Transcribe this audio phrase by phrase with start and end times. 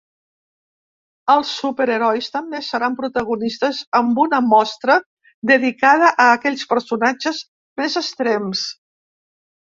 [1.33, 4.97] Els superherois també seran protagonistes amb una mostra
[5.53, 7.45] dedicada a aquells personatges
[7.83, 8.67] més extrems.